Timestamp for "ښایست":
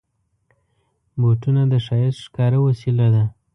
1.85-2.19